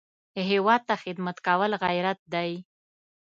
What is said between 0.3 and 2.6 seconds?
هېواد ته خدمت کول غیرت دی